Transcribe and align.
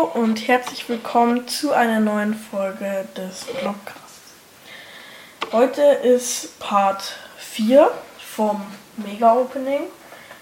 und 0.00 0.48
herzlich 0.48 0.88
willkommen 0.88 1.46
zu 1.46 1.72
einer 1.72 2.00
neuen 2.00 2.34
Folge 2.34 3.06
des 3.14 3.44
Vlogcasts. 3.44 4.32
Heute 5.52 5.82
ist 5.82 6.58
Part 6.58 7.16
4 7.36 7.90
vom 8.18 8.62
Mega 8.96 9.34
Opening. 9.34 9.82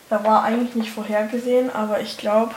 Da 0.09 0.23
war 0.23 0.45
eigentlich 0.45 0.77
nicht 0.77 0.93
vorhergesehen, 0.93 1.69
aber 1.75 2.01
ich 2.01 2.17
glaube, 2.17 2.55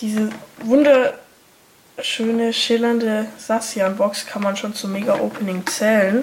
diese 0.00 0.30
wunderschöne, 0.58 2.52
schillernde 2.52 3.26
Sassian-Box 3.36 4.26
kann 4.26 4.42
man 4.42 4.56
schon 4.56 4.74
zum 4.74 4.92
Mega 4.92 5.18
Opening 5.18 5.66
zählen. 5.66 6.22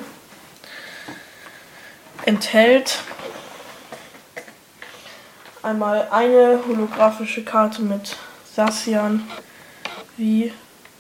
Enthält 2.26 3.00
einmal 5.62 6.08
eine 6.10 6.62
holographische 6.66 7.44
Karte 7.44 7.82
mit 7.82 8.16
Sassian 8.58 9.22
wie 10.18 10.52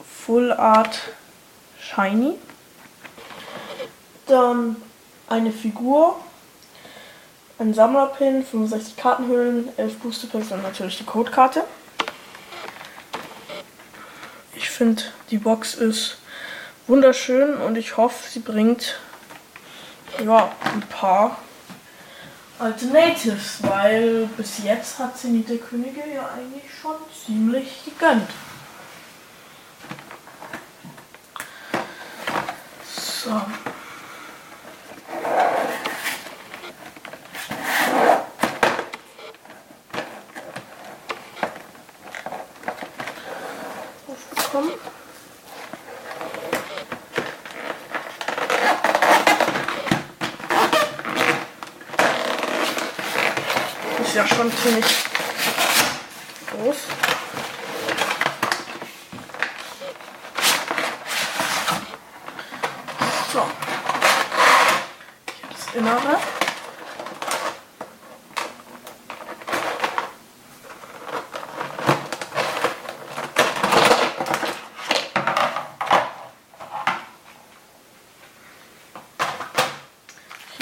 Full 0.05 0.53
Art 0.53 0.99
Shiny. 1.79 2.37
Dann 4.27 4.75
eine 5.27 5.51
Figur, 5.51 6.19
ein 7.57 7.73
Sammlerpin, 7.73 8.45
65 8.45 8.95
Kartenhüllen, 8.95 9.69
11 9.75 9.97
Booster 9.97 10.27
Packs 10.27 10.51
und 10.51 10.61
natürlich 10.61 10.99
die 10.99 11.05
Codekarte. 11.05 11.63
Ich 14.55 14.69
finde, 14.69 15.01
die 15.31 15.39
Box 15.39 15.73
ist 15.73 16.19
wunderschön 16.85 17.55
und 17.55 17.75
ich 17.75 17.97
hoffe, 17.97 18.29
sie 18.29 18.41
bringt 18.41 18.99
ja, 20.23 20.51
ein 20.75 20.81
paar 20.81 21.39
Alternatives, 22.59 23.61
weil 23.61 24.27
bis 24.35 24.63
jetzt 24.63 24.97
hat 24.97 25.17
Zenit 25.17 25.47
der 25.47 25.57
Könige 25.57 26.01
ja 26.11 26.27
eigentlich 26.35 26.63
schon 26.81 26.95
ziemlich 27.25 27.85
gegönnt. 27.85 28.29
So. 32.83 33.41
Aufbekommen. 44.07 44.96
Ja 54.17 54.25
schon 54.25 54.51
ziemlich 54.51 54.85
groß. 56.49 56.77
So. 63.31 63.45
Hier 65.29 65.49
das 65.51 65.75
Innere. 65.75 66.19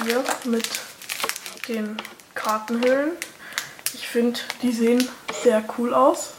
Hier 0.04 0.24
mit 0.44 0.68
den 1.66 1.96
Kartenhüllen. 2.34 3.16
Finde, 4.16 4.40
die 4.62 4.72
sehen 4.72 5.06
sehr 5.42 5.62
cool 5.76 5.92
aus. 5.92 6.30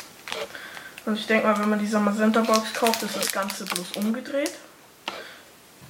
Und 1.05 1.13
ich 1.13 1.27
denke 1.27 1.45
mal, 1.45 1.59
wenn 1.59 1.69
man 1.69 1.77
die 1.77 1.87
Center 1.87 2.41
Box 2.41 2.73
kauft, 2.73 3.03
ist 3.03 3.15
das 3.15 3.31
Ganze 3.31 3.65
bloß 3.65 3.91
umgedreht. 3.97 4.53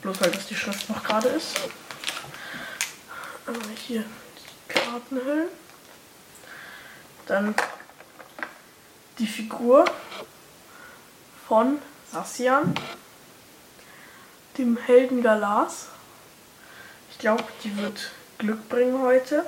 Bloß 0.02 0.20
halt, 0.20 0.36
dass 0.36 0.48
die 0.48 0.56
Schrift 0.58 0.90
noch 0.90 1.02
gerade 1.02 1.30
ist. 1.30 1.56
Aber 3.46 3.58
hier 3.88 4.04
die 4.04 4.74
Kartenhüllen. 4.74 5.48
Dann 7.26 7.56
die 9.18 9.28
Figur 9.28 9.86
von 11.48 11.80
Sassian, 12.12 12.76
dem 14.58 14.76
Helden 14.76 15.24
Galas. 15.24 15.86
Ich 17.12 17.18
glaube, 17.18 17.46
die 17.64 17.78
wird 17.78 18.12
Glück 18.40 18.68
bringen 18.68 19.02
heute. 19.02 19.46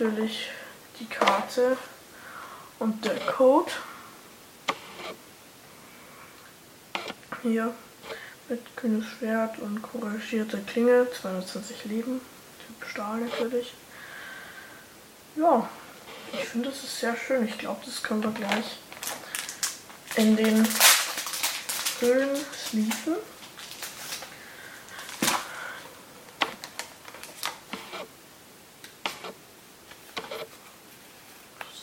Natürlich 0.00 0.48
die 0.98 1.04
Karte 1.04 1.76
und 2.78 3.04
der 3.04 3.20
Code. 3.20 3.70
Hier 7.42 7.74
mit 8.48 8.76
grünes 8.76 9.04
Schwert 9.04 9.58
und 9.58 9.82
couragierte 9.82 10.56
Klinge, 10.62 11.06
220 11.20 11.84
Leben, 11.84 12.22
Typ 12.66 12.88
Stahl 12.88 13.20
natürlich. 13.20 13.74
Ja, 15.36 15.68
ich 16.32 16.46
finde 16.46 16.70
es 16.70 16.82
ist 16.82 17.00
sehr 17.00 17.14
schön. 17.14 17.46
Ich 17.46 17.58
glaube, 17.58 17.82
das 17.84 18.02
können 18.02 18.22
wir 18.22 18.32
gleich 18.32 18.78
in 20.16 20.34
den 20.34 20.66
Hüllen 22.00 22.38
schließen. 22.66 23.16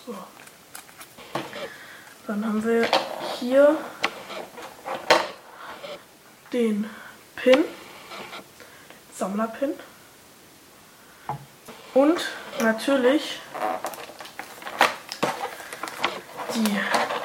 So. 0.07 0.15
Dann 2.27 2.45
haben 2.45 2.63
wir 2.63 2.87
hier 3.37 3.75
den 6.53 6.89
Pin, 7.35 7.65
Sammlerpin 9.13 9.73
und 11.93 12.21
natürlich 12.61 13.41
die 16.55 16.79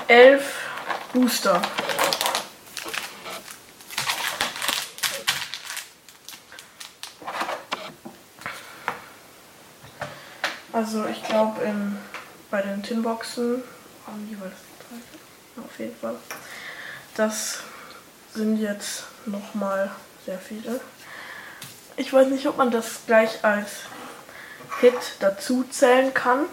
elf 0.09 0.67
Booster. 1.13 1.63
Also 10.73 11.07
ich 11.07 11.23
glaube 11.23 11.61
bei 12.53 12.61
den 12.61 12.83
Tinboxen 12.83 13.65
haben 14.07 14.29
jeweils 14.31 14.53
drei. 14.79 15.65
Auf 15.65 15.79
jeden 15.79 15.97
Fall. 15.97 16.15
Das 17.17 17.61
sind 18.35 18.59
jetzt 18.59 19.05
nochmal 19.25 19.91
sehr 20.27 20.39
viele. 20.39 20.81
Ich 21.97 22.13
weiß 22.13 22.29
nicht, 22.29 22.47
ob 22.47 22.59
man 22.59 22.71
das 22.71 23.01
gleich 23.07 23.43
als 23.43 23.71
Hit 24.81 24.95
dazu 25.21 25.65
zählen 25.65 26.13
kann. 26.13 26.45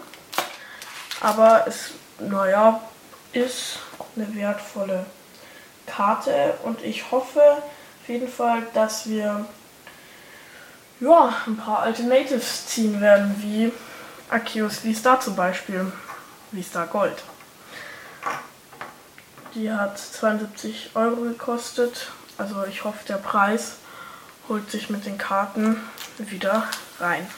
Aber 1.20 1.66
es, 1.68 1.90
naja, 2.18 2.80
ist 3.32 3.78
eine 4.16 4.34
wertvolle 4.34 5.04
Karte 5.86 6.54
und 6.62 6.82
ich 6.82 7.10
hoffe 7.10 7.42
auf 7.42 8.08
jeden 8.08 8.28
Fall, 8.28 8.62
dass 8.72 9.06
wir 9.06 9.44
ja, 11.00 11.34
ein 11.46 11.56
paar 11.56 11.80
Alternatives 11.80 12.66
ziehen 12.66 13.00
werden, 13.02 13.34
wie 13.40 13.72
Arceus 14.30 14.78
V-Star 14.78 15.20
zum 15.20 15.34
Beispiel, 15.34 15.92
V-Star 16.52 16.86
Gold. 16.86 17.22
Die 19.54 19.72
hat 19.72 19.98
72 19.98 20.90
Euro 20.94 21.22
gekostet, 21.22 22.12
also 22.38 22.64
ich 22.64 22.84
hoffe 22.84 23.04
der 23.08 23.16
Preis 23.16 23.76
holt 24.48 24.70
sich 24.70 24.88
mit 24.90 25.04
den 25.06 25.18
Karten 25.18 25.76
wieder 26.18 26.68
rein. 26.98 27.28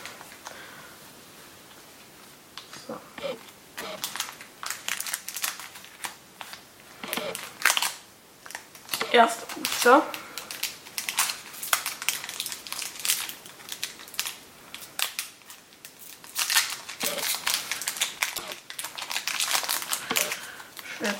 So. 2.87 2.97
Erster 9.13 9.47
Booster. 9.55 10.03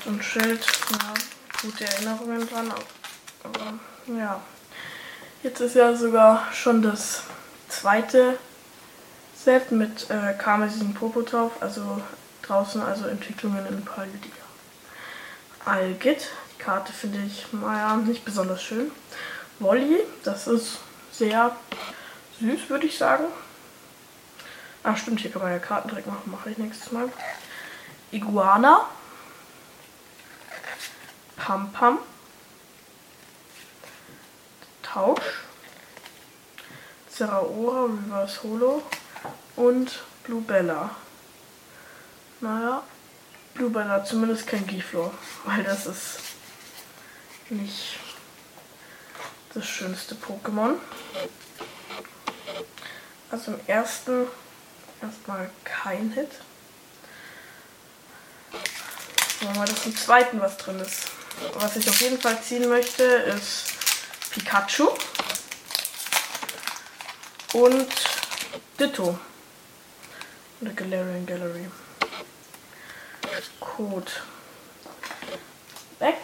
Schwert 0.03 0.05
und 0.05 0.23
Schild, 0.23 0.65
ja, 0.91 1.13
gute 1.61 1.85
Erinnerungen 1.85 2.47
dran. 2.47 2.73
Aber 3.43 3.73
ja, 4.17 4.41
jetzt 5.43 5.61
ist 5.61 5.75
ja 5.75 5.95
sogar 5.95 6.47
schon 6.53 6.81
das 6.81 7.23
zweite 7.69 8.37
Set 9.35 9.71
mit 9.71 10.09
äh, 10.09 10.33
Karmesin 10.37 10.93
Popotov, 10.93 11.51
also 11.61 12.01
draußen 12.41 12.81
also 12.81 13.07
Entwicklungen 13.07 13.65
in 13.67 13.83
Paludia. 13.83 14.31
Algit, 15.65 16.29
die 16.53 16.61
Karte 16.61 16.91
finde 16.91 17.19
ich, 17.25 17.45
naja, 17.51 17.95
nicht 17.95 18.25
besonders 18.25 18.61
schön. 18.61 18.91
Wolli, 19.59 19.99
das 20.23 20.47
ist 20.47 20.79
sehr 21.11 21.55
süß, 22.39 22.69
würde 22.69 22.87
ich 22.87 22.97
sagen. 22.97 23.25
Ah, 24.83 24.97
stimmt, 24.97 25.21
hier 25.21 25.31
kann 25.31 25.41
man 25.41 25.51
ja 25.51 25.59
Kartentrick 25.59 26.05
machen. 26.07 26.31
Mache 26.31 26.49
ich 26.49 26.57
nächstes 26.57 26.91
Mal. 26.91 27.09
Iguana. 28.11 28.85
Pam 31.37 31.71
Pam. 31.71 31.99
Tausch. 34.81 35.43
Zeraora 37.09 37.85
Reverse 37.85 38.43
Holo. 38.43 38.83
Und 39.55 40.03
Blue 40.23 40.41
Bella. 40.41 40.95
Naja, 42.39 42.83
Blue 43.53 43.69
Bella 43.69 44.03
zumindest 44.03 44.47
kein 44.47 44.65
Giflor, 44.65 45.13
weil 45.45 45.63
das 45.63 45.85
ist 45.85 46.19
nicht 47.49 47.99
das 49.53 49.65
schönste 49.65 50.15
Pokémon. 50.15 50.75
Also 53.29 53.53
im 53.53 53.59
ersten 53.67 54.27
erstmal 55.01 55.49
kein 55.63 56.11
Hit. 56.11 56.31
Schauen 59.39 59.53
wir 59.53 59.59
mal, 59.59 59.67
dass 59.67 59.85
im 59.85 59.95
zweiten 59.95 60.41
was 60.41 60.57
drin 60.57 60.79
ist. 60.79 61.07
Was 61.55 61.75
ich 61.75 61.89
auf 61.89 62.01
jeden 62.01 62.19
Fall 62.19 62.41
ziehen 62.41 62.67
möchte, 62.69 63.03
ist 63.03 63.65
Pikachu 64.31 64.89
und 67.53 67.87
Ditto. 68.79 69.17
Oder 70.61 70.71
Galarian 70.71 71.25
Gallery. 71.25 71.69
Code. 73.59 74.11
Weg. 75.99 76.15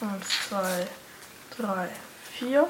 Eins, 0.00 0.26
zwei, 0.48 0.86
drei, 1.56 1.88
vier. 2.32 2.68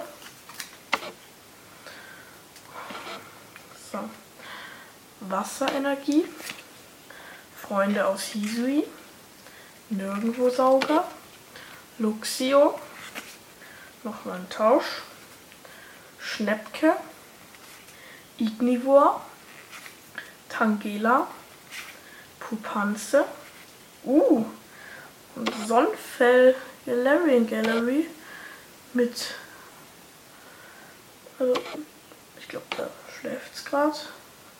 So. 3.92 4.10
Wasserenergie. 5.20 6.24
Freunde 7.60 8.06
aus 8.06 8.22
Hisui. 8.22 8.84
Nirgendwo 9.90 10.48
Sauger. 10.50 11.04
Luxio. 11.98 12.78
Nochmal 14.04 14.38
ein 14.38 14.48
Tausch. 14.48 15.02
Schnäppke. 16.20 16.94
Ignivor. 18.38 19.20
Tangela. 20.48 21.26
Pupanze. 22.38 23.24
Uh. 24.04 24.44
Und 25.34 25.52
Sonnenfell 25.66 26.54
Galarian 26.86 27.48
Gallery 27.48 28.06
mit. 28.94 29.34
Also, 31.40 31.54
ich 32.38 32.48
glaube, 32.48 32.66
da 32.76 32.88
schläft 33.20 33.54
es 33.54 33.64
gerade. 33.64 33.98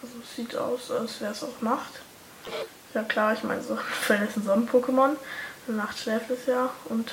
Also, 0.03 0.15
sieht 0.35 0.57
aus, 0.57 0.91
als 0.91 1.21
wäre 1.21 1.33
es 1.33 1.45
auch 1.45 1.61
Nacht. 1.61 2.01
Ja, 2.93 3.05
klar, 3.05 3.35
ich 3.35 3.45
meine, 3.45 3.63
Sonnenfell 3.63 4.23
ist 4.29 4.37
ein 4.37 4.43
Sonnen-Pokémon. 4.43 5.17
Nacht 5.69 5.99
schläft 5.99 6.29
es 6.31 6.47
ja. 6.47 6.71
Und 6.87 7.13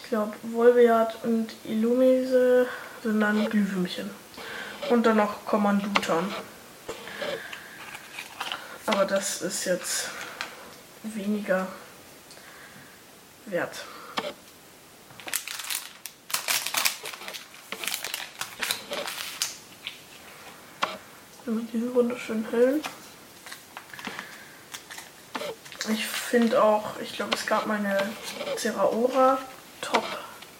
ich 0.00 0.08
glaube, 0.08 0.34
Volbeat 0.42 1.16
und 1.24 1.52
Illumise 1.64 2.68
sind 3.02 3.20
dann 3.20 3.48
Glühwürmchen. 3.50 4.10
Und 4.90 5.04
dann 5.04 5.16
noch 5.16 5.44
Kommandutan. 5.44 6.32
Aber 8.86 9.04
das 9.04 9.42
ist 9.42 9.64
jetzt 9.64 10.10
weniger 11.02 11.66
wert. 13.46 13.84
Mit 21.46 21.72
diesen 21.72 21.94
wunderschönen 21.94 22.50
Hüllen. 22.50 22.82
Ich 25.88 26.06
finde 26.06 26.62
auch, 26.62 26.98
ich 27.00 27.14
glaube, 27.14 27.34
es 27.34 27.46
gab 27.46 27.66
meine 27.66 27.98
Zeraora 28.56 29.38
Top 29.82 30.04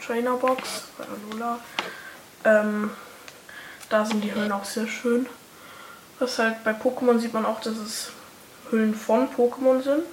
Trainer 0.05 0.37
Box 0.37 0.85
bei 0.99 1.05
Alola. 1.05 1.59
Ähm, 2.45 2.91
da 3.89 4.05
sind 4.05 4.23
die 4.23 4.35
Hüllen 4.35 4.53
auch 4.53 4.67
sehr 4.67 4.87
schön. 4.87 5.27
Was 6.19 6.39
halt 6.39 6.63
bei 6.63 6.73
Pokémon 6.73 7.19
sieht 7.19 7.33
man 7.33 7.47
auch, 7.47 7.61
dass 7.61 7.77
es 7.77 8.11
Hüllen 8.71 8.95
von 8.95 9.29
Pokémon 9.29 9.83
sind, 9.83 10.05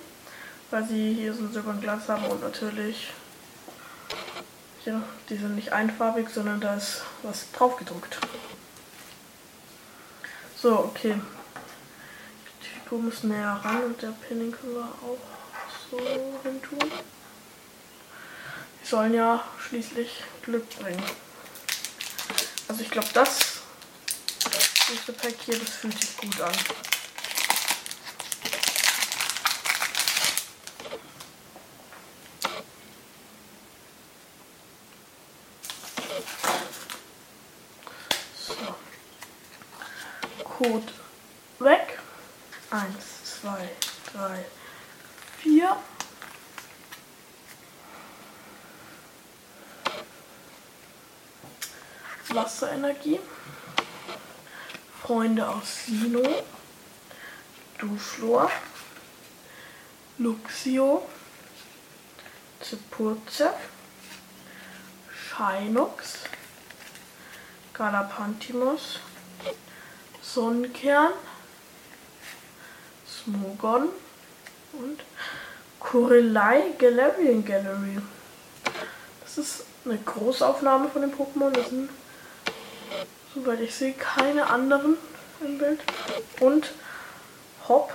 weil 0.69 0.85
sie 0.85 1.13
hier 1.13 1.33
so 1.33 1.43
ein 1.43 1.51
silbernen 1.51 1.81
Glas 1.81 2.07
haben 2.07 2.25
und 2.25 2.41
natürlich, 2.41 3.11
ja, 4.85 5.03
die 5.29 5.35
sind 5.35 5.55
nicht 5.55 5.73
einfarbig, 5.73 6.29
sondern 6.29 6.61
da 6.61 6.75
ist 6.75 7.01
was 7.23 7.51
drauf 7.51 7.75
gedruckt. 7.75 8.17
So, 10.55 10.79
okay. 10.79 11.15
Die 12.91 12.95
Figur 12.95 13.09
muss 13.09 13.23
näher 13.23 13.57
ran 13.63 13.83
und 13.85 14.01
der 14.01 14.09
Pinning 14.09 14.51
können 14.51 14.75
wir 14.75 14.83
auch 14.83 15.17
so 15.89 15.97
hin 16.43 16.61
tun. 16.61 16.91
Die 18.81 18.85
sollen 18.85 19.13
ja 19.13 19.45
schließlich 19.65 20.23
Glück 20.41 20.69
bringen. 20.77 21.01
Also 22.67 22.81
ich 22.81 22.91
glaube, 22.91 23.07
das 23.13 23.61
nächste 24.89 25.13
Pack 25.13 25.35
hier, 25.45 25.57
das 25.57 25.69
fühlt 25.69 25.97
sich 26.01 26.17
gut 26.17 26.41
an. 26.41 26.51
Code 40.43 40.87
weg. 41.59 41.97
Eins, 42.73 43.41
zwei, 43.41 43.69
drei, 44.13 44.45
vier. 45.41 45.75
Wasserenergie. 52.61 53.19
Freunde 55.01 55.47
aus 55.47 55.85
Sino. 55.85 56.21
Duschlor. 57.79 58.51
Luxio. 60.19 61.07
Zepurze. 62.59 63.49
Shinox. 65.11 66.19
Galapantimus. 67.73 68.99
Sonnenkern, 70.21 71.11
Smogon 73.05 73.89
und 74.71 75.01
Corelei 75.77 76.71
Galarian 76.77 77.43
Gallery. 77.43 77.97
Das 79.21 79.37
ist 79.37 79.65
eine 79.83 79.97
Großaufnahme 79.97 80.89
von 80.89 81.01
den 81.01 81.11
Pokémon. 81.11 81.49
Das 81.51 81.69
sind, 81.69 81.89
soweit 83.33 83.59
ich 83.61 83.75
sehe, 83.75 83.93
keine 83.93 84.47
anderen 84.47 84.97
im 85.41 85.57
Bild. 85.57 85.79
Und 86.39 86.71
Hop 87.67 87.93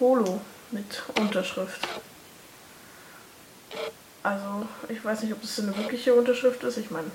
Holo 0.00 0.40
mit 0.70 1.02
Unterschrift. 1.18 1.86
Also, 4.22 4.66
ich 4.88 5.04
weiß 5.04 5.22
nicht, 5.22 5.32
ob 5.32 5.40
das 5.40 5.58
eine 5.58 5.76
wirkliche 5.76 6.14
Unterschrift 6.14 6.62
ist. 6.64 6.76
Ich 6.76 6.90
meine, 6.90 7.10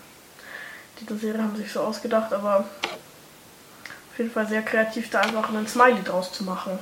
die 1.00 1.18
Serie 1.18 1.42
haben 1.42 1.56
sich 1.56 1.72
so 1.72 1.82
ausgedacht, 1.82 2.34
aber 2.34 2.60
auf 2.60 4.18
jeden 4.18 4.32
Fall 4.32 4.48
sehr 4.48 4.62
kreativ, 4.62 5.10
da 5.10 5.22
einfach 5.22 5.50
einen 5.50 5.68
Smiley 5.68 6.04
draus 6.04 6.32
zu 6.32 6.44
machen. 6.44 6.80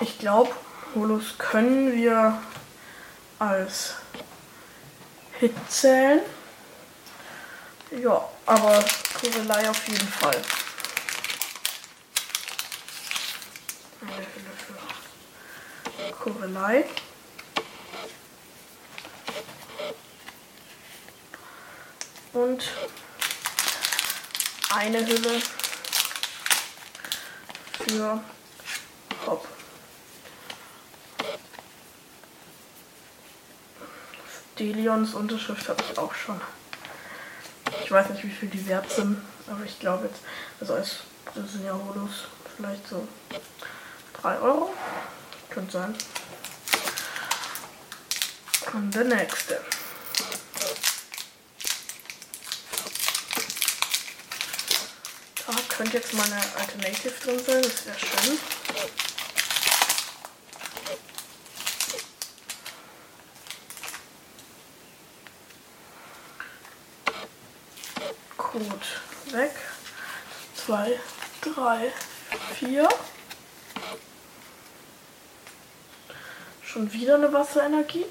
Ich 0.00 0.18
glaube, 0.18 0.50
Holos 0.94 1.34
können 1.38 1.94
wir 1.94 2.40
als 3.38 3.94
Hit 5.38 5.54
zählen. 5.68 6.20
Ja, 7.90 8.28
aber 8.48 8.82
Kurelei 9.20 9.68
auf 9.68 9.86
jeden 9.88 10.08
Fall. 10.08 10.42
Kurelei. 16.18 16.84
Und 22.32 22.64
eine 24.70 25.06
Hülle 25.06 25.42
für 27.86 28.24
Hop. 29.26 29.46
Delions 34.58 35.12
Unterschrift 35.14 35.68
habe 35.68 35.82
ich 35.82 35.98
auch 35.98 36.14
schon. 36.14 36.40
Ich 37.88 37.92
weiß 37.92 38.10
nicht, 38.10 38.22
wie 38.22 38.28
viel 38.28 38.50
die 38.50 38.66
wert 38.66 38.92
sind, 38.92 39.16
aber 39.46 39.64
ich 39.64 39.78
glaube 39.80 40.08
jetzt, 40.08 40.20
also 40.60 40.74
als 40.74 40.98
das 41.34 41.52
sind 41.52 41.64
ja 41.64 41.72
Holos, 41.72 42.26
vielleicht 42.54 42.86
so 42.86 43.08
3 44.20 44.38
Euro. 44.40 44.74
Könnte 45.48 45.72
sein. 45.72 45.94
Und 48.74 48.94
der 48.94 49.04
nächste. 49.04 49.58
könnte 55.70 55.96
jetzt 55.96 56.12
mal 56.12 56.24
eine 56.24 56.42
Alternative 56.58 57.14
drin 57.24 57.38
sein, 57.46 57.62
das 57.62 57.86
wäre 57.86 57.98
schön. 57.98 58.67
Gut, 68.58 69.34
weg. 69.34 69.52
Zwei, 70.56 70.98
drei, 71.42 71.92
vier. 72.58 72.88
Schon 76.64 76.92
wieder 76.92 77.14
eine 77.14 77.32
Wasserenergie. 77.32 78.06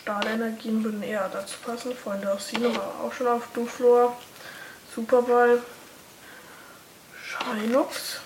Stahlenergien 0.00 0.84
würden 0.84 1.02
eher 1.02 1.28
dazu 1.28 1.56
passen. 1.64 1.96
Freunde 1.96 2.32
aus 2.32 2.46
Sino 2.46 2.72
war 2.76 3.00
auch 3.02 3.12
schon 3.12 3.26
auf 3.26 3.48
Duflor. 3.52 4.16
Superball. 4.94 5.60
Shinox. 7.20 8.20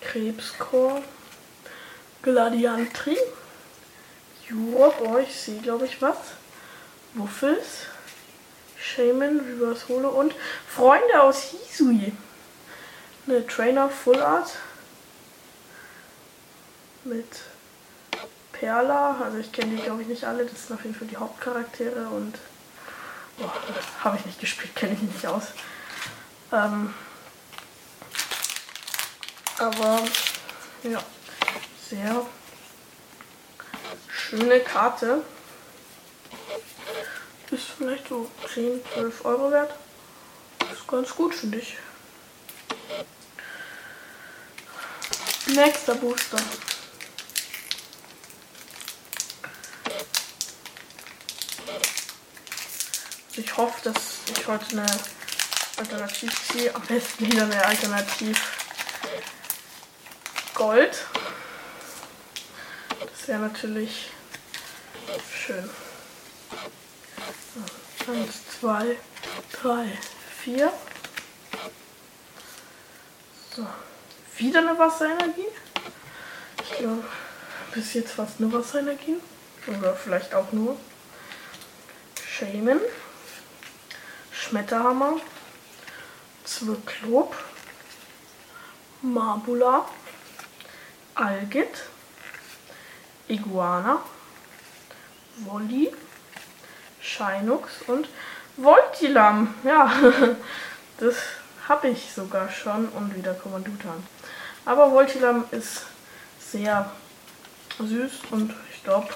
Krebscore. 0.00 1.02
Gladiantri. 2.22 3.18
Jurok. 4.48 4.94
Oh, 5.02 5.18
ich 5.18 5.38
sehe, 5.38 5.60
glaube 5.60 5.84
ich, 5.84 6.00
was. 6.00 6.16
Wuffels. 7.14 7.86
Shaman, 8.78 9.40
Reverse 9.40 9.88
Holo 9.88 10.08
und 10.08 10.34
Freunde 10.68 11.22
aus 11.22 11.42
Hisui. 11.42 12.12
Eine 13.26 13.46
Trainer 13.46 13.88
Full 13.88 14.20
Art 14.20 14.56
mit 17.04 17.26
Perla. 18.52 19.20
Also 19.22 19.38
ich 19.38 19.52
kenne 19.52 19.76
die 19.76 19.82
glaube 19.82 20.02
ich 20.02 20.08
nicht 20.08 20.24
alle. 20.24 20.44
Das 20.44 20.66
sind 20.66 20.76
auf 20.76 20.84
jeden 20.84 20.96
Fall 20.96 21.08
die 21.08 21.16
Hauptcharaktere 21.16 22.08
und 22.08 22.38
habe 24.02 24.16
ich 24.18 24.26
nicht 24.26 24.40
gespielt, 24.40 24.74
kenne 24.74 24.94
ich 24.94 25.02
nicht 25.02 25.26
aus. 25.26 25.48
Ähm, 26.52 26.92
aber 29.58 30.02
ja, 30.82 31.02
sehr 31.88 32.26
schöne 34.08 34.60
Karte. 34.60 35.22
Ist 37.52 37.64
vielleicht 37.76 38.08
so 38.08 38.30
10, 38.54 38.80
12 38.94 39.24
Euro 39.26 39.50
wert. 39.50 39.74
Ist 40.72 40.88
ganz 40.88 41.14
gut, 41.14 41.34
finde 41.34 41.58
ich. 41.58 41.76
Nächster 45.48 45.94
Booster. 45.96 46.38
Ich 53.36 53.56
hoffe, 53.58 53.90
dass 53.92 53.96
ich 54.34 54.46
heute 54.46 54.70
eine 54.70 54.86
Alternativ 55.76 56.32
ziehe. 56.50 56.74
Am 56.74 56.80
besten 56.82 57.26
wieder 57.26 57.42
eine 57.42 57.62
Alternativ 57.66 58.40
Gold. 60.54 61.04
Das 62.98 63.28
wäre 63.28 63.40
natürlich 63.40 64.08
schön. 65.30 65.68
Eins, 68.08 68.58
zwei, 68.60 68.96
drei, 69.52 69.86
vier. 70.42 70.72
So. 73.54 73.66
Wieder 74.36 74.60
eine 74.60 74.78
Wasserenergie. 74.78 75.46
Ich 76.62 76.78
glaube, 76.78 77.04
bis 77.72 77.94
jetzt 77.94 78.12
fast 78.12 78.40
nur 78.40 78.52
Wasserenergien. 78.52 79.20
Oder 79.68 79.94
vielleicht 79.94 80.34
auch 80.34 80.50
nur. 80.52 80.76
Shaman. 82.26 82.80
Schmetterhammer, 84.52 85.20
Zwyklop, 86.44 87.36
Marbula, 89.00 89.88
Algit, 91.14 91.84
Iguana, 93.28 94.02
Wolli, 95.36 95.94
Shinux 97.02 97.82
und 97.88 98.08
Voltilam. 98.56 99.54
Ja, 99.64 99.92
das 100.98 101.16
habe 101.68 101.88
ich 101.88 102.12
sogar 102.14 102.50
schon 102.50 102.88
und 102.88 103.14
wieder 103.16 103.34
Kommandutan. 103.34 104.06
Aber 104.64 104.92
Voltilam 104.92 105.44
ist 105.50 105.86
sehr 106.38 106.90
süß 107.78 108.12
und 108.30 108.54
ich 108.72 108.84
glaube, 108.84 109.08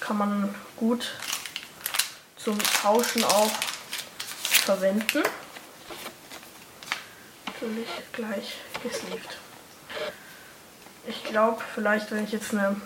kann 0.00 0.18
man 0.18 0.54
gut 0.76 1.12
zum 2.36 2.58
Tauschen 2.58 3.24
auch 3.24 3.50
verwenden. 4.40 5.22
Natürlich 7.46 7.88
gleich 8.12 8.56
gesleeved. 8.82 9.38
Ich 11.06 11.24
glaube, 11.24 11.62
vielleicht, 11.74 12.10
wenn 12.10 12.24
ich 12.24 12.32
jetzt 12.32 12.52
eine 12.52 12.80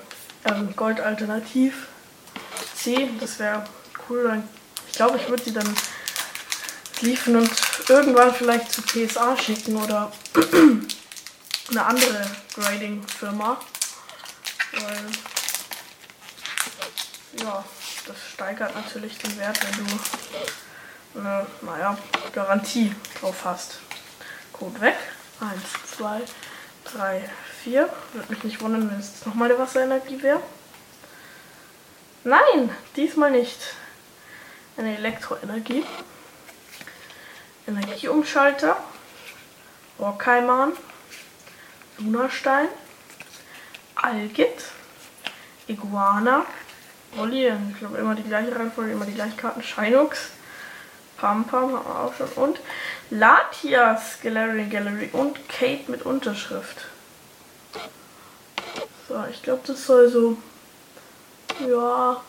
ähm, 0.44 0.74
Gold-Alternativ 0.74 1.88
ziehe, 2.74 3.08
das 3.20 3.38
wäre 3.38 3.64
cool. 4.08 4.42
Ich 4.88 4.94
glaube, 4.94 5.16
ich 5.18 5.28
würde 5.28 5.44
sie 5.44 5.52
dann 5.52 5.74
liefen 7.00 7.36
und 7.36 7.50
irgendwann 7.88 8.34
vielleicht 8.34 8.72
zu 8.72 8.82
PSA 8.82 9.36
schicken 9.36 9.76
oder 9.76 10.12
eine 11.70 11.84
andere 11.84 12.26
Grading-Firma. 12.54 13.60
Weil, 14.72 15.06
ja, 17.42 17.64
das 18.06 18.16
steigert 18.32 18.74
natürlich 18.74 19.18
den 19.18 19.38
Wert, 19.38 19.58
wenn 19.62 19.86
du 19.86 21.20
eine, 21.20 21.46
naja, 21.62 21.98
Garantie 22.32 22.94
drauf 23.20 23.44
hast. 23.44 23.78
Code 24.52 24.80
weg. 24.80 24.96
1, 25.40 25.52
2, 25.96 26.22
3, 26.84 27.30
4. 27.64 27.88
Würde 28.12 28.32
mich 28.32 28.44
nicht 28.44 28.60
wundern, 28.60 28.90
wenn 28.90 28.98
es 28.98 29.24
nochmal 29.26 29.50
eine 29.50 29.58
Wasserenergie 29.58 30.22
wäre. 30.22 30.40
Nein, 32.24 32.74
diesmal 32.96 33.30
nicht. 33.30 33.60
Eine 34.76 34.96
Elektroenergie. 34.96 35.84
Energieumschalter. 37.66 38.76
Orkaiman. 39.98 40.72
Lunastein. 41.98 42.68
Algit. 43.94 44.64
Iguana. 45.66 46.44
Olli, 47.18 47.48
ich 47.48 47.78
glaube 47.78 47.96
immer 47.96 48.14
die 48.14 48.22
gleiche 48.22 48.54
Reihenfolge, 48.54 48.92
immer 48.92 49.06
die 49.06 49.14
gleichen 49.14 49.36
Karten. 49.36 49.62
Shinux. 49.62 50.30
Pam 51.16 51.44
Pam 51.44 51.72
haben 51.72 51.86
wir 51.86 51.98
auch 51.98 52.14
schon. 52.14 52.28
Und 52.36 52.60
Latias 53.08 54.18
Gallery 54.22 54.66
Gallery 54.66 55.08
und 55.12 55.48
Kate 55.48 55.90
mit 55.90 56.02
Unterschrift. 56.02 56.84
So, 59.08 59.24
ich 59.30 59.42
glaube, 59.42 59.62
das 59.66 59.86
soll 59.86 60.10
so, 60.10 60.36
ja, 61.66 62.20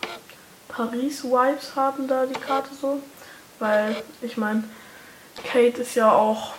Paris-Vibes 0.78 1.74
haben 1.74 2.06
da 2.06 2.24
die 2.24 2.38
Karte 2.38 2.70
so. 2.72 3.02
Weil, 3.58 4.00
ich 4.22 4.36
meine, 4.36 4.62
Kate 5.42 5.82
ist 5.82 5.96
ja 5.96 6.12
auch 6.12 6.54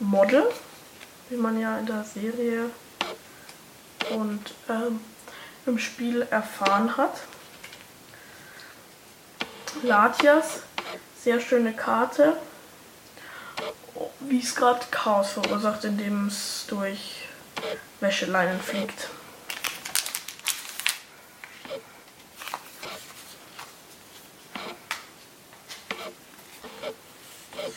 Model, 0.00 0.42
wie 1.28 1.36
man 1.36 1.60
ja 1.60 1.78
in 1.78 1.86
der 1.86 2.02
Serie 2.02 2.70
und 4.10 4.40
ähm, 4.68 4.98
im 5.66 5.78
Spiel 5.78 6.26
erfahren 6.30 6.96
hat. 6.96 7.12
Latias 9.84 10.62
sehr 11.22 11.40
schöne 11.40 11.72
Karte. 11.72 12.36
Wie 14.18 14.40
es 14.40 14.56
gerade 14.56 14.80
Chaos 14.90 15.30
verursacht, 15.30 15.84
indem 15.84 16.26
es 16.26 16.64
durch 16.66 17.28
Wäscheleinen 18.00 18.60
fliegt. 18.60 19.10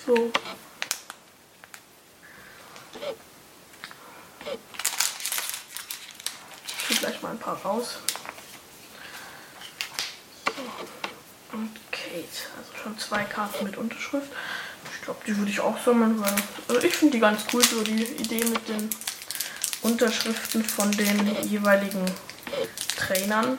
So. 0.05 0.31
Ich 6.67 6.87
ziehe 6.87 6.99
gleich 6.99 7.21
mal 7.21 7.31
ein 7.31 7.39
paar 7.39 7.55
raus. 7.61 7.99
Kate. 11.91 12.27
Also 12.57 12.83
schon 12.83 12.97
zwei 12.99 13.23
Karten 13.23 13.63
mit 13.63 13.77
Unterschrift. 13.77 14.29
Ich 14.93 15.01
glaube, 15.03 15.21
die 15.25 15.37
würde 15.37 15.51
ich 15.51 15.59
auch 15.59 15.77
sammeln, 15.83 16.21
weil 16.21 16.35
also 16.67 16.85
ich 16.85 16.95
finde 16.95 17.13
die 17.13 17.19
ganz 17.19 17.43
cool, 17.53 17.63
so 17.63 17.81
die 17.83 18.03
Idee 18.03 18.43
mit 18.45 18.67
den 18.67 18.89
Unterschriften 19.81 20.63
von 20.63 20.91
den 20.91 21.43
jeweiligen 21.43 22.03
Trainern. 22.97 23.57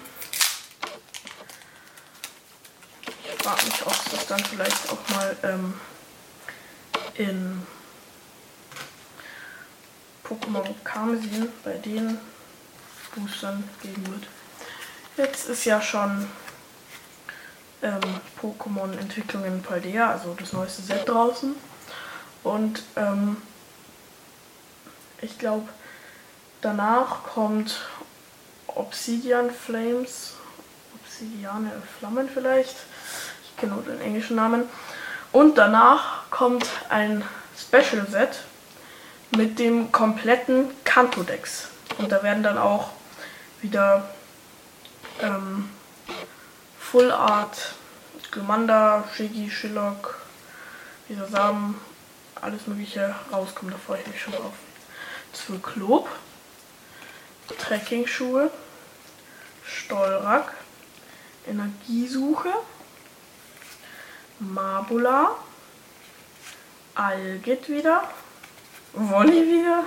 Ich 3.07 3.43
frage 3.43 3.65
mich, 3.65 3.87
ob 3.87 4.11
das 4.11 4.27
dann 4.27 4.45
vielleicht 4.45 4.91
auch 4.91 5.09
mal 5.11 5.37
ähm, 5.43 5.75
in 7.17 7.67
Pokémon 10.25 10.75
Karmesin 10.85 11.49
bei 11.63 11.75
den 11.75 12.19
Boostern 13.15 13.65
geben 13.83 14.07
wird. 14.07 14.27
Jetzt 15.17 15.49
ist 15.49 15.65
ja 15.65 15.81
schon 15.81 16.27
ähm, 17.83 18.01
Pokémon-Entwicklung 18.41 19.45
in 19.45 19.63
Paldea, 19.63 20.11
also 20.11 20.35
das 20.39 20.53
neueste 20.53 20.83
Set 20.83 21.09
draußen. 21.09 21.55
Und 22.43 22.83
ähm, 22.97 23.37
ich 25.21 25.39
glaube, 25.39 25.69
danach 26.61 27.23
kommt 27.25 27.81
Obsidian 28.67 29.51
Flames, 29.51 30.35
Obsidiane 30.95 31.71
Flammen 31.99 32.29
vielleicht. 32.29 32.77
Ich 33.45 33.57
kenne 33.57 33.75
nur 33.75 33.83
den 33.85 34.01
englischen 34.01 34.37
Namen. 34.37 34.65
Und 35.35 35.59
danach 35.59 36.31
kommt 36.31 36.65
ein 36.91 37.25
Special 37.59 38.07
Set 38.09 38.45
mit 39.37 39.59
dem 39.59 39.91
kompletten 39.91 40.71
Kanto-Dex. 40.85 41.71
Und 41.99 42.13
da 42.13 42.23
werden 42.23 42.45
dann 42.45 42.57
auch 42.57 42.91
wieder 43.61 44.09
ähm, 45.21 45.69
Full 46.79 47.11
Art, 47.11 47.75
Glumanda, 48.31 49.03
Shiggy, 49.13 49.51
Shillock, 49.51 50.21
dieser 51.09 51.27
Samen, 51.27 51.81
alles 52.41 52.69
mögliche 52.69 53.13
rauskommen. 53.33 53.75
Da 53.75 53.81
freue 53.85 54.03
ich 54.03 54.07
mich 54.07 54.23
schon 54.23 54.35
drauf. 54.35 54.55
Zwicklob, 55.33 56.09
Trekking-Schuhe, 57.59 58.53
Stolrak, 59.65 60.55
Energiesuche, 61.49 62.53
Marbula, 64.39 65.37
Algit 66.95 67.69
wieder, 67.69 68.03
Wolli 68.93 69.47
wieder, 69.47 69.85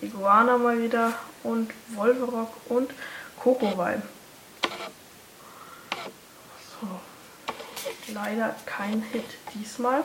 Iguana 0.00 0.58
mal 0.58 0.80
wieder 0.80 1.12
und 1.42 1.70
Wolverock 1.88 2.52
und 2.68 2.90
Kokowai. 3.38 4.00
So. 6.80 7.00
Leider 8.12 8.54
kein 8.66 9.02
Hit 9.02 9.24
diesmal. 9.54 10.04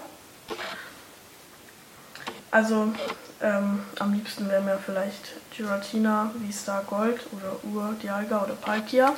Also 2.51 2.93
ähm, 3.41 3.83
am 3.99 4.13
liebsten 4.13 4.49
wäre 4.49 4.61
mir 4.61 4.79
vielleicht 4.83 5.33
Giratina, 5.51 6.31
V-Star 6.33 6.83
Gold 6.83 7.21
oder 7.31 7.57
Ur, 7.63 7.95
Dialga 8.01 8.43
oder 8.43 8.53
Palkia. 8.53 9.13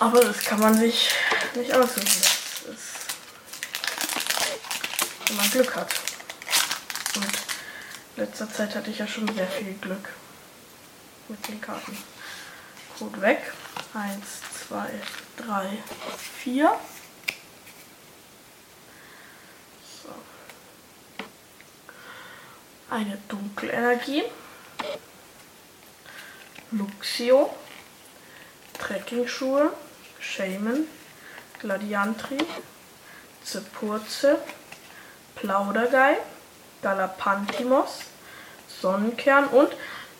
Aber 0.00 0.20
das 0.20 0.40
kann 0.40 0.60
man 0.60 0.74
sich 0.78 1.10
nicht 1.54 1.72
aussuchen. 1.72 2.04
Das 2.04 2.74
ist, 2.74 2.88
wenn 5.26 5.36
man 5.36 5.50
Glück 5.50 5.74
hat. 5.74 5.94
Und 7.16 7.24
in 8.16 8.24
letzter 8.24 8.52
Zeit 8.52 8.74
hatte 8.74 8.90
ich 8.90 8.98
ja 8.98 9.06
schon 9.06 9.32
sehr 9.34 9.48
viel 9.48 9.74
Glück 9.74 10.08
mit 11.28 11.48
den 11.48 11.60
Karten. 11.60 11.96
Code 12.98 13.20
weg. 13.20 13.52
1, 13.94 14.20
2, 14.68 14.88
3, 15.46 15.68
4. 16.42 16.78
eine 22.90 23.18
Dunkelenergie, 23.28 24.24
Luxio, 26.70 27.54
Trekkingschuhe, 28.78 29.72
Shaman, 30.20 30.86
Gladiantri, 31.60 32.38
Zepurze, 33.44 34.38
Plaudergei, 35.36 36.18
Galapantimos, 36.82 38.00
Sonnenkern 38.80 39.46
und 39.48 39.70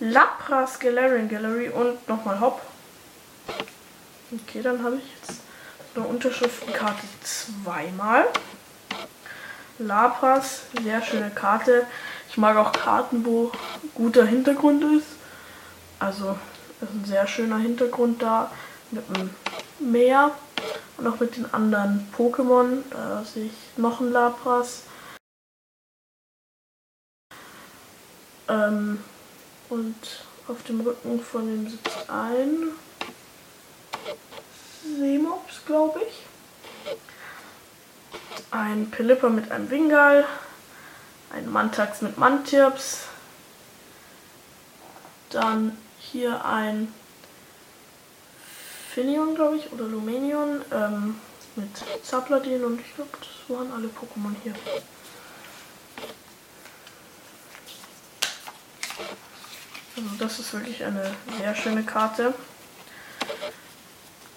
Lapras 0.00 0.78
Galarian 0.78 1.28
Gallery 1.28 1.68
und 1.70 2.08
nochmal 2.08 2.40
Hopp. 2.40 2.62
Okay, 4.32 4.62
dann 4.62 4.82
habe 4.84 4.96
ich 4.96 5.14
jetzt 5.20 5.40
eine 5.94 6.04
Unterschriftenkarte 6.06 7.02
zweimal. 7.22 8.26
Lapras, 9.78 10.62
sehr 10.82 11.02
schöne 11.02 11.30
Karte. 11.30 11.86
Ich 12.28 12.36
mag 12.36 12.56
auch 12.56 12.72
Karten, 12.72 13.24
wo 13.24 13.52
guter 13.94 14.26
Hintergrund 14.26 14.84
ist. 14.98 15.06
Also 15.98 16.38
ist 16.80 16.92
ein 16.92 17.04
sehr 17.04 17.26
schöner 17.26 17.58
Hintergrund 17.58 18.22
da 18.22 18.50
mit 18.90 19.08
dem 19.16 19.30
Meer 19.78 20.32
und 20.96 21.06
auch 21.06 21.20
mit 21.20 21.36
den 21.36 21.52
anderen 21.52 22.08
Pokémon. 22.16 22.82
Da 22.90 23.24
sehe 23.24 23.46
ich 23.46 23.78
noch 23.78 24.00
ein 24.00 24.12
Lapras. 24.12 24.82
Ähm, 28.48 29.02
und 29.68 29.96
auf 30.48 30.62
dem 30.64 30.80
Rücken 30.80 31.20
von 31.20 31.46
dem 31.46 31.68
sitzt 31.68 32.08
ein 32.08 32.70
Seemops, 34.82 35.64
glaube 35.66 36.00
ich. 36.08 36.96
Ein 38.50 38.90
Pilipper 38.90 39.28
mit 39.28 39.50
einem 39.50 39.70
Wingal, 39.70 40.24
ein 41.30 41.50
Mantax 41.50 42.00
mit 42.00 42.16
Mantirps, 42.16 43.04
dann 45.28 45.76
hier 45.98 46.44
ein 46.46 46.92
Finion, 48.98 49.36
glaube 49.36 49.58
ich, 49.58 49.70
oder 49.70 49.84
Lumenion 49.84 50.60
ähm, 50.72 51.20
mit 51.54 51.70
Zapladin 52.02 52.64
und 52.64 52.80
ich 52.80 52.96
glaube, 52.96 53.10
das 53.20 53.56
waren 53.56 53.70
alle 53.70 53.86
Pokémon 53.86 54.34
hier. 54.42 54.52
Also 59.96 60.08
das 60.18 60.40
ist 60.40 60.52
wirklich 60.52 60.82
eine 60.82 61.14
sehr 61.38 61.54
schöne 61.54 61.84
Karte. 61.84 62.34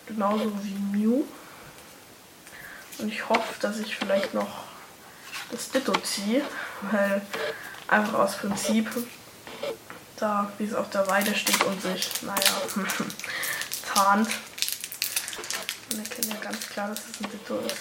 Genauso 0.06 0.52
wie 0.62 0.76
Mew. 0.96 1.24
Und 3.00 3.08
ich 3.08 3.28
hoffe, 3.30 3.56
dass 3.62 3.80
ich 3.80 3.96
vielleicht 3.96 4.36
noch 4.36 4.66
das 5.50 5.72
Ditto 5.72 5.94
ziehe, 6.04 6.44
weil 6.92 7.24
einfach 7.88 8.20
aus 8.20 8.38
Prinzip 8.38 8.92
da, 10.18 10.52
wie 10.60 10.66
es 10.66 10.76
auf 10.76 10.92
der 10.92 11.08
Weide 11.08 11.34
steht 11.34 11.64
und 11.64 11.82
sich, 11.82 12.22
naja, 12.22 12.62
tarnt. 13.96 14.30
Man 15.92 16.06
erkennt 16.06 16.28
ja 16.28 16.40
ganz 16.40 16.70
klar, 16.70 16.88
dass 16.90 17.00
es 17.00 17.22
ein 17.22 17.32
Ditto 17.32 17.60
ist. 17.60 17.76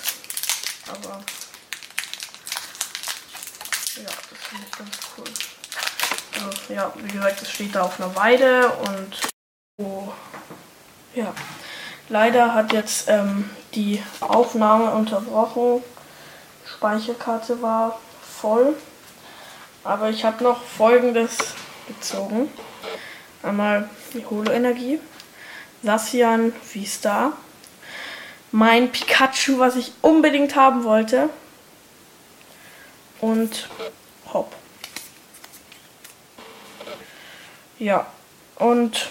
Aber 0.89 1.21
ja, 3.97 4.03
das 4.05 4.39
finde 4.49 4.67
ich 4.67 4.79
ganz 4.79 4.99
cool. 5.17 5.25
Also, 6.45 6.73
ja, 6.73 6.93
wie 6.97 7.09
gesagt, 7.13 7.43
es 7.43 7.51
steht 7.51 7.75
da 7.75 7.83
auf 7.83 8.01
einer 8.01 8.15
Weide 8.17 8.69
und 8.69 9.29
oh, 9.79 10.13
ja. 11.15 11.33
Leider 12.09 12.55
hat 12.55 12.73
jetzt 12.73 13.09
ähm, 13.09 13.49
die 13.75 14.03
Aufnahme 14.19 14.91
unterbrochen. 14.91 15.85
Speicherkarte 16.67 17.63
war 17.63 18.01
voll. 18.41 18.75
Aber 19.85 20.11
ich 20.11 20.25
habe 20.25 20.43
noch 20.43 20.61
folgendes 20.61 21.39
gezogen. 21.87 22.51
Einmal 23.45 23.89
die 24.13 24.27
Holo-Energie. 24.27 24.99
Sassian 25.85 26.53
V-Star. 26.53 27.33
Mein 28.53 28.91
Pikachu, 28.91 29.59
was 29.59 29.77
ich 29.77 29.93
unbedingt 30.03 30.57
haben 30.57 30.85
wollte. 30.85 31.31
Und 33.21 33.69
Hopp. 34.33 34.55
Ja, 37.79 38.07
und 38.57 39.11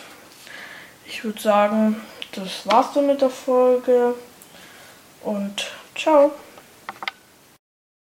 ich 1.05 1.23
würde 1.23 1.41
sagen, 1.41 2.01
das 2.33 2.65
war's 2.65 2.93
dann 2.93 3.07
mit 3.07 3.21
der 3.21 3.29
Folge 3.29 4.13
und 5.21 5.71
ciao. 5.95 6.31